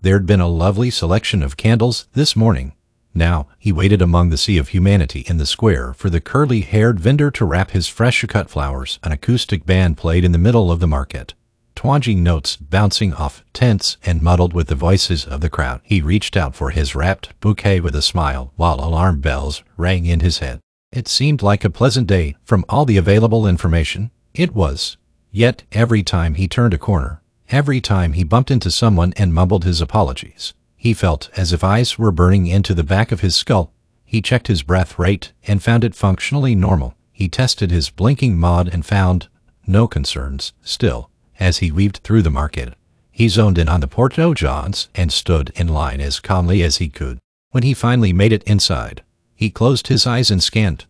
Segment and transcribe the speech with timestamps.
[0.00, 2.72] There'd been a lovely selection of candles this morning.
[3.12, 7.32] Now he waited among the sea of humanity in the square for the curly-haired vendor
[7.32, 9.00] to wrap his fresh-cut flowers.
[9.02, 11.34] An acoustic band played in the middle of the market
[11.78, 15.80] twanging notes bouncing off, tense and muddled with the voices of the crowd.
[15.84, 20.18] He reached out for his wrapped bouquet with a smile while alarm bells rang in
[20.18, 20.58] his head.
[20.90, 24.10] It seemed like a pleasant day from all the available information.
[24.34, 24.96] It was.
[25.30, 29.62] Yet every time he turned a corner, every time he bumped into someone and mumbled
[29.62, 33.72] his apologies, he felt as if ice were burning into the back of his skull.
[34.04, 36.96] He checked his breath rate and found it functionally normal.
[37.12, 39.28] He tested his blinking mod and found
[39.64, 40.52] no concerns.
[40.60, 41.08] Still,
[41.38, 42.74] as he weaved through the market,
[43.10, 47.18] he zoned in on the port-o-johns and stood in line as calmly as he could.
[47.50, 49.02] When he finally made it inside,
[49.34, 50.86] he closed his eyes and scanned.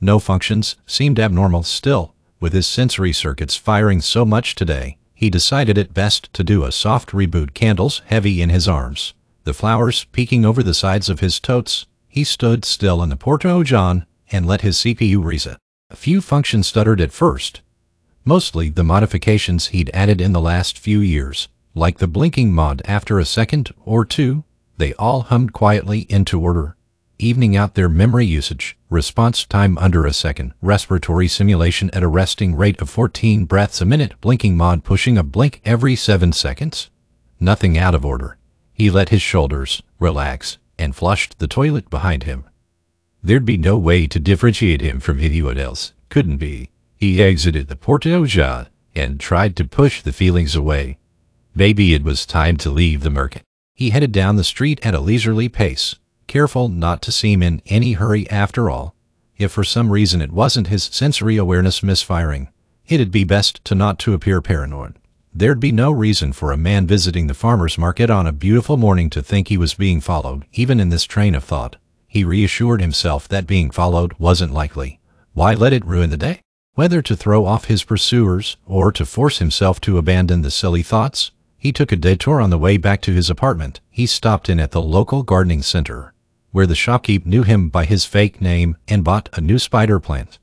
[0.00, 2.14] No functions seemed abnormal still.
[2.40, 6.70] With his sensory circuits firing so much today, he decided it best to do a
[6.70, 9.14] soft reboot candles heavy in his arms.
[9.44, 14.06] The flowers peeking over the sides of his totes, he stood still in the port-o-john
[14.30, 15.58] and let his CPU reset.
[15.90, 17.62] A few functions stuttered at first,
[18.28, 21.48] mostly the modifications he'd added in the last few years.
[21.74, 24.44] Like the blinking mod after a second or two,
[24.76, 26.76] they all hummed quietly into order,
[27.18, 32.54] evening out their memory usage, response time under a second, respiratory simulation at a resting
[32.54, 36.90] rate of 14 breaths a minute, blinking mod pushing a blink every 7 seconds.
[37.40, 38.36] Nothing out of order.
[38.74, 42.44] He let his shoulders relax and flushed the toilet behind him.
[43.22, 45.94] There'd be no way to differentiate him from anyone else.
[46.10, 46.68] Couldn't be.
[46.98, 50.98] He exited the port-o-john and tried to push the feelings away.
[51.54, 53.42] Maybe it was time to leave the market.
[53.72, 55.94] He headed down the street at a leisurely pace,
[56.26, 58.96] careful not to seem in any hurry after all.
[59.36, 62.48] If for some reason it wasn't his sensory awareness misfiring,
[62.88, 64.96] it'd be best to not to appear paranoid.
[65.32, 69.08] There'd be no reason for a man visiting the farmer's market on a beautiful morning
[69.10, 71.76] to think he was being followed, even in this train of thought.
[72.08, 74.98] He reassured himself that being followed wasn't likely.
[75.32, 76.40] Why let it ruin the day?
[76.78, 81.32] Whether to throw off his pursuers or to force himself to abandon the silly thoughts,
[81.56, 83.80] he took a detour on the way back to his apartment.
[83.90, 86.14] He stopped in at the local gardening center,
[86.52, 90.38] where the shopkeep knew him by his fake name and bought a new spider plant.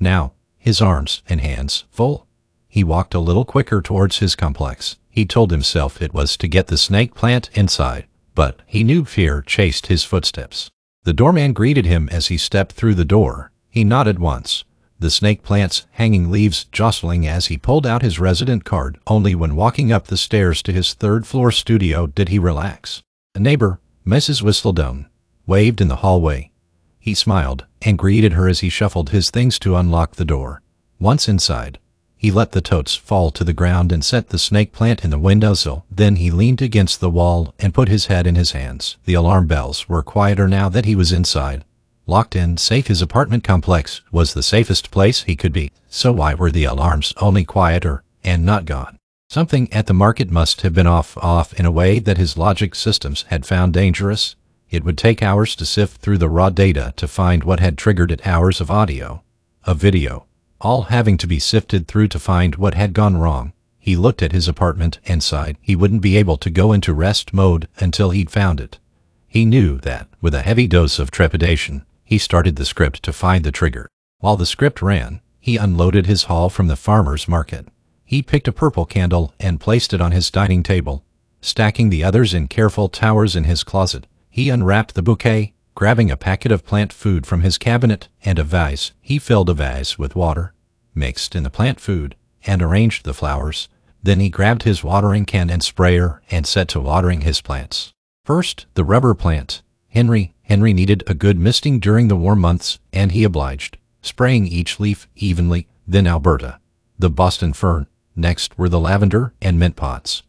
[0.00, 2.26] Now, his arms and hands full,
[2.66, 4.96] he walked a little quicker towards his complex.
[5.08, 9.40] He told himself it was to get the snake plant inside, but he knew fear
[9.40, 10.68] chased his footsteps.
[11.04, 13.52] The doorman greeted him as he stepped through the door.
[13.68, 14.64] He nodded once,
[15.00, 18.98] the snake plant's hanging leaves jostling as he pulled out his resident card.
[19.06, 23.02] Only when walking up the stairs to his third-floor studio did he relax.
[23.34, 24.42] A neighbor, Mrs.
[24.42, 25.06] Whistledown,
[25.46, 26.50] waved in the hallway.
[26.98, 30.60] He smiled and greeted her as he shuffled his things to unlock the door.
[30.98, 31.78] Once inside,
[32.18, 35.18] he let the totes fall to the ground and set the snake plant in the
[35.18, 35.86] windowsill.
[35.90, 38.98] Then he leaned against the wall and put his head in his hands.
[39.06, 41.64] The alarm bells were quieter now that he was inside
[42.10, 45.70] locked in, safe his apartment complex was the safest place he could be.
[45.88, 48.98] So why were the alarms only quieter and not gone?
[49.30, 52.74] Something at the market must have been off off in a way that his logic
[52.74, 54.34] systems had found dangerous.
[54.70, 58.10] It would take hours to sift through the raw data to find what had triggered
[58.10, 59.22] it hours of audio,
[59.64, 60.26] of video,
[60.60, 63.52] all having to be sifted through to find what had gone wrong.
[63.78, 67.32] He looked at his apartment and sighed he wouldn't be able to go into rest
[67.32, 68.80] mode until he'd found it.
[69.28, 73.44] He knew that, with a heavy dose of trepidation, he started the script to find
[73.44, 73.88] the trigger.
[74.18, 77.68] While the script ran, he unloaded his haul from the farmer's market.
[78.04, 81.04] He picked a purple candle and placed it on his dining table,
[81.40, 84.08] stacking the others in careful towers in his closet.
[84.28, 88.44] He unwrapped the bouquet, grabbing a packet of plant food from his cabinet and a
[88.44, 88.90] vase.
[89.00, 90.52] He filled a vase with water,
[90.92, 93.68] mixed in the plant food, and arranged the flowers.
[94.02, 97.92] Then he grabbed his watering can and sprayer and set to watering his plants.
[98.24, 99.62] First, the rubber plant.
[99.90, 104.80] Henry, Henry needed a good misting during the warm months, and he obliged, spraying each
[104.80, 106.58] leaf evenly, then Alberta,
[106.98, 107.86] the Boston fern.
[108.16, 110.24] Next were the lavender and mint pots,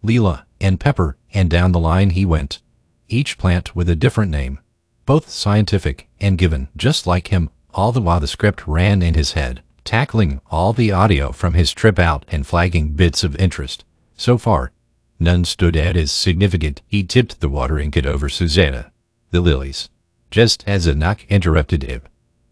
[0.00, 2.62] Leela and pepper, and down the line he went,
[3.08, 4.60] each plant with a different name,
[5.06, 9.32] both scientific and given just like him, all the while the script ran in his
[9.32, 13.84] head, tackling all the audio from his trip out and flagging bits of interest.
[14.16, 14.70] So far,
[15.18, 16.80] none stood out as significant.
[16.86, 18.92] He tipped the watering kit over Susanna,
[19.34, 19.90] the lilies.
[20.30, 22.02] Just as a knock interrupted him,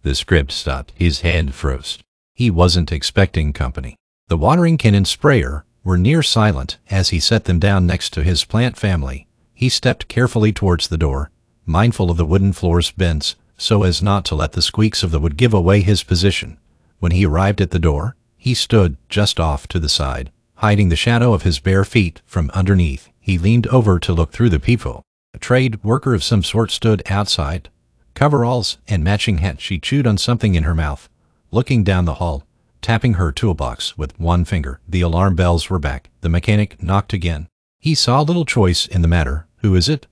[0.03, 0.93] the script stopped.
[0.97, 2.01] His hand froze.
[2.35, 3.95] He wasn't expecting company.
[4.27, 8.25] The watering can and sprayer were near silent as he set them down next to
[8.25, 9.29] his plant family.
[9.55, 11.31] He stepped carefully towards the door,
[11.65, 15.21] mindful of the wooden floor's bends, so as not to let the squeaks of the
[15.21, 16.59] wood give away his position.
[16.99, 20.97] When he arrived at the door, he stood just off to the side, hiding the
[20.97, 23.09] shadow of his bare feet from underneath.
[23.21, 25.05] He leaned over to look through the peephole.
[25.35, 27.71] A trade worker of some sort stood outside,
[28.15, 29.61] coveralls and matching hat.
[29.61, 31.09] She chewed on something in her mouth,
[31.51, 32.45] looking down the hall,
[32.83, 34.81] tapping her toolbox with one finger.
[34.87, 36.11] The alarm bells were back.
[36.21, 37.49] The mechanic knocked again.
[37.79, 39.47] He saw little choice in the matter.
[39.59, 40.07] Who is it?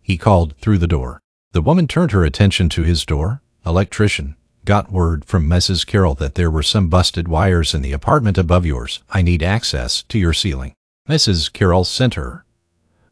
[0.00, 1.20] He called through the door.
[1.52, 3.42] The woman turned her attention to his door.
[3.66, 4.36] Electrician.
[4.64, 5.86] Got word from Mrs.
[5.86, 9.02] Carroll that there were some busted wires in the apartment above yours.
[9.10, 10.72] I need access to your ceiling.
[11.08, 11.52] Mrs.
[11.52, 12.44] Carroll sent her.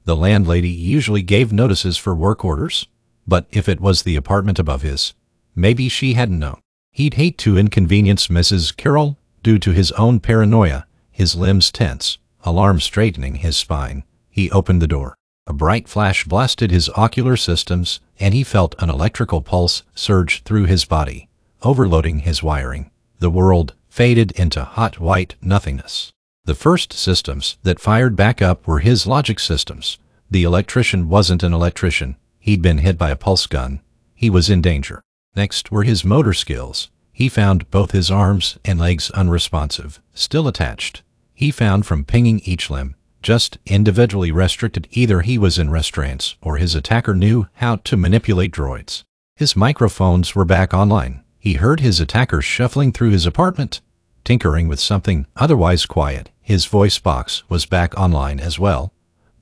[0.05, 2.87] The landlady usually gave notices for work orders,
[3.27, 5.15] but if it was the apartment above his,
[5.55, 6.61] maybe she hadn't known.
[6.93, 8.77] He'd hate to inconvenience Mrs.
[8.77, 14.05] Carroll due to his own paranoia, his limbs tense, alarm straightening his spine.
[14.31, 15.15] He opened the door.
[15.47, 20.65] A bright flash blasted his ocular systems, and he felt an electrical pulse surge through
[20.65, 21.29] his body,
[21.63, 22.91] overloading his wiring.
[23.19, 26.13] The world faded into hot white nothingness.
[26.45, 29.99] The first systems that fired back up were his logic systems.
[30.31, 32.17] The electrician wasn't an electrician.
[32.39, 33.81] He'd been hit by a pulse gun.
[34.15, 35.03] He was in danger.
[35.37, 36.91] Next were his motor skills.
[37.13, 41.03] He found both his arms and legs unresponsive, still attached.
[41.35, 46.57] He found from pinging each limb, just individually restricted either he was in restraints or
[46.57, 49.05] his attacker knew how to manipulate droids.
[49.37, 51.23] His microphones were back online.
[51.39, 53.81] He heard his attacker shuffling through his apartment,
[54.25, 56.31] tinkering with something otherwise quiet.
[56.41, 58.93] His voice box was back online as well,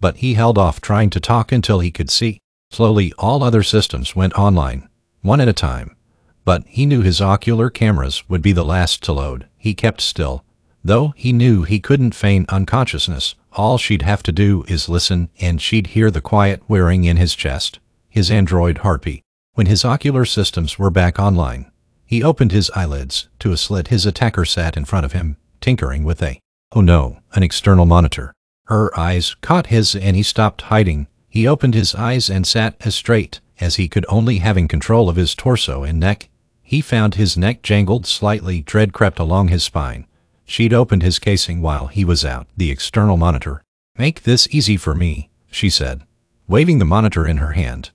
[0.01, 2.39] but he held off trying to talk until he could see.
[2.71, 4.89] Slowly, all other systems went online,
[5.23, 5.97] one at a time.
[6.45, 9.47] But he knew his ocular cameras would be the last to load.
[9.57, 10.45] He kept still.
[10.85, 15.61] Though he knew he couldn't feign unconsciousness, all she'd have to do is listen and
[15.61, 19.23] she'd hear the quiet whirring in his chest, his android heartbeat.
[19.55, 21.71] When his ocular systems were back online,
[22.09, 26.05] he opened his eyelids to a slit his attacker sat in front of him, tinkering
[26.05, 26.41] with a,
[26.73, 28.33] oh no, an external monitor.
[28.65, 32.95] Her eyes caught his and he stopped hiding, he opened his eyes and sat as
[32.95, 36.31] straight as he could only having control of his torso and neck.
[36.63, 40.07] He found his neck jangled slightly, dread crept along his spine.
[40.47, 43.63] She'd opened his casing while he was out, the external monitor.
[43.99, 46.05] Make this easy for me, she said,
[46.47, 47.91] waving the monitor in her hand.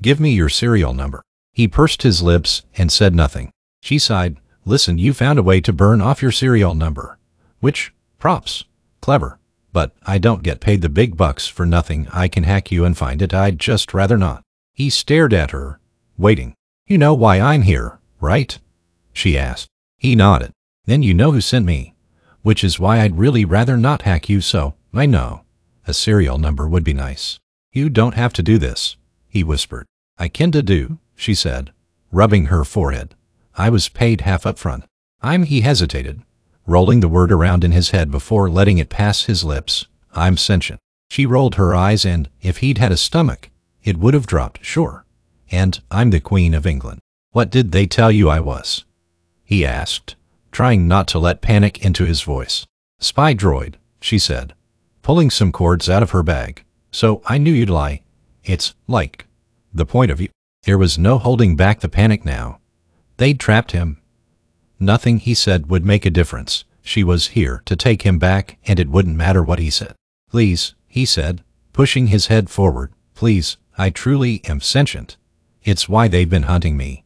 [0.00, 1.22] Give me your serial number.
[1.52, 3.50] He pursed his lips and said nothing.
[3.88, 4.36] She sighed,
[4.66, 7.18] Listen, you found a way to burn off your serial number.
[7.60, 8.64] Which, props.
[9.00, 9.38] Clever
[9.72, 12.08] but I don't get paid the big bucks for nothing.
[12.12, 13.32] I can hack you and find it.
[13.32, 14.42] I'd just rather not.
[14.72, 15.78] He stared at her,
[16.16, 16.54] waiting.
[16.86, 18.58] You know why I'm here, right?
[19.12, 19.68] She asked.
[19.96, 20.52] He nodded.
[20.86, 21.94] Then you know who sent me.
[22.42, 25.42] Which is why I'd really rather not hack you so, I know.
[25.86, 27.38] A serial number would be nice.
[27.72, 28.96] You don't have to do this,
[29.28, 29.86] he whispered.
[30.18, 31.72] I kinda do, she said,
[32.10, 33.14] rubbing her forehead.
[33.58, 34.84] I was paid half up front.
[35.20, 36.22] I'm he hesitated,
[36.64, 39.86] rolling the word around in his head before letting it pass his lips.
[40.14, 40.80] I'm sentient.
[41.10, 43.50] She rolled her eyes and, if he'd had a stomach,
[43.82, 45.04] it would have dropped, sure.
[45.50, 47.00] And I'm the Queen of England.
[47.32, 48.84] What did they tell you I was?
[49.44, 50.14] He asked,
[50.52, 52.64] trying not to let panic into his voice.
[53.00, 54.54] Spy droid, she said,
[55.02, 56.64] pulling some cords out of her bag.
[56.92, 58.02] So I knew you'd lie.
[58.44, 59.26] It's like
[59.74, 60.28] the point of view.
[60.62, 62.60] There was no holding back the panic now.
[63.18, 64.00] They'd trapped him,
[64.80, 66.64] Nothing he said would make a difference.
[66.82, 69.94] She was here to take him back, and it wouldn't matter what he said.
[70.30, 72.92] Please, he said, pushing his head forward.
[73.14, 75.16] Please, I truly am sentient.
[75.64, 77.04] It's why they've been hunting me.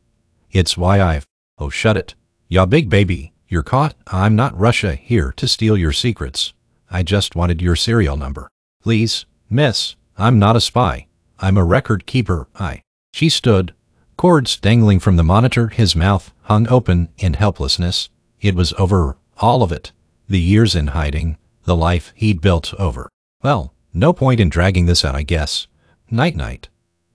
[0.50, 1.24] It's why I've.
[1.58, 2.14] Oh, shut it.
[2.48, 3.94] Ya big baby, you're caught.
[4.06, 6.52] I'm not Russia here to steal your secrets.
[6.90, 8.48] I just wanted your serial number.
[8.82, 11.06] Please, miss, I'm not a spy.
[11.38, 12.48] I'm a record keeper.
[12.54, 12.82] I.
[13.14, 13.72] She stood,
[14.16, 18.08] cords dangling from the monitor, his mouth hung open in helplessness.
[18.40, 19.92] It was over, all of it.
[20.28, 23.08] The years in hiding, the life he'd built over.
[23.42, 25.66] Well, no point in dragging this out, I guess.
[26.10, 26.68] Night night.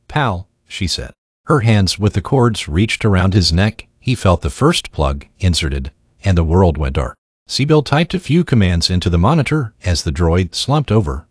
[0.07, 1.13] Pal, she said.
[1.45, 3.87] Her hands with the cords reached around his neck.
[3.99, 5.91] He felt the first plug inserted,
[6.23, 7.15] and the world went dark.
[7.47, 11.27] Sybil typed a few commands into the monitor as the droid slumped over.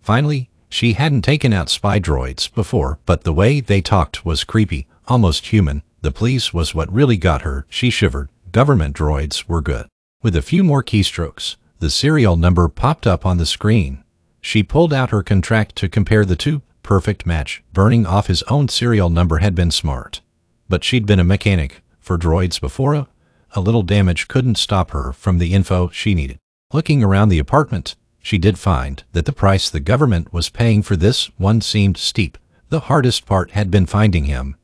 [0.00, 4.86] Finally, she hadn't taken out spy droids before, but the way they talked was creepy,
[5.08, 5.82] almost human.
[6.02, 7.66] The police was what really got her.
[7.68, 8.28] She shivered.
[8.52, 9.86] Government droids were good.
[10.22, 14.04] With a few more keystrokes, the serial number popped up on the screen.
[14.40, 16.62] She pulled out her contract to compare the two.
[16.82, 17.62] Perfect match.
[17.72, 20.20] Burning off his own serial number had been smart.
[20.68, 23.06] But she'd been a mechanic for droids before.
[23.52, 26.38] A little damage couldn't stop her from the info she needed.
[26.72, 27.96] Looking around the apartment,
[28.28, 32.36] She did find that the price the government was paying for this one seemed steep.
[32.68, 34.56] The hardest part had been finding him.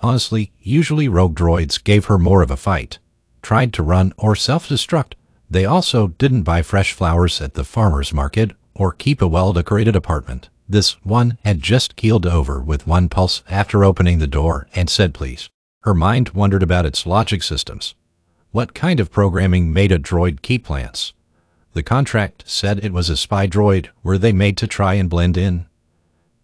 [0.00, 2.98] Honestly, usually rogue droids gave her more of a fight.
[3.42, 5.14] Tried to run or self-destruct.
[5.50, 10.50] They also didn't buy fresh flowers at the farmer's market or keep a well-decorated apartment.
[10.68, 15.14] This one had just keeled over with one pulse after opening the door and said
[15.14, 15.48] please.
[15.80, 17.94] Her mind wondered about its logic systems.
[18.50, 21.12] What kind of programming made a droid keep plants?
[21.72, 23.88] The contract said it was a spy droid.
[24.02, 25.66] Were they made to try and blend in?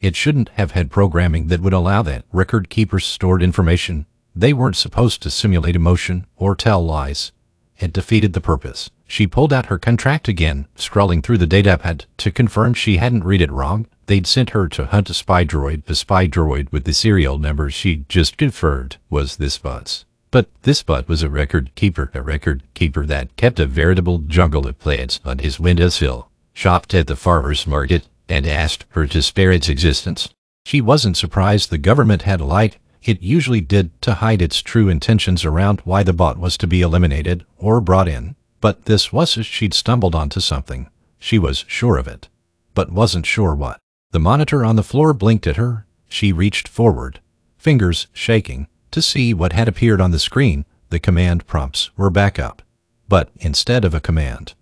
[0.00, 2.24] It shouldn't have had programming that would allow that.
[2.32, 4.06] Record keepers stored information.
[4.38, 7.32] They weren't supposed to simulate emotion or tell lies.
[7.78, 8.90] It defeated the purpose.
[9.08, 13.40] She pulled out her contract again, scrolling through the datapad to confirm she hadn't read
[13.40, 13.86] it wrong.
[14.06, 15.84] They'd sent her to hunt a spy droid.
[15.84, 20.04] The spy droid with the serial number she'd just confirmed was this bot's.
[20.30, 24.66] But this bot was a record keeper, a record keeper that kept a veritable jungle
[24.66, 29.50] of plants on his windowsill, shopped at the farmer's market, and asked her to spare
[29.50, 30.28] its existence.
[30.66, 32.76] She wasn't surprised the government had lied.
[33.06, 36.80] It usually did to hide its true intentions around why the bot was to be
[36.82, 38.34] eliminated or brought in.
[38.60, 40.90] But this was she'd stumbled onto something.
[41.20, 42.28] She was sure of it,
[42.74, 43.78] but wasn't sure what.
[44.10, 45.86] The monitor on the floor blinked at her.
[46.08, 47.20] She reached forward,
[47.56, 50.64] fingers shaking, to see what had appeared on the screen.
[50.90, 52.60] The command prompts were back up.
[53.08, 54.54] But instead of a command,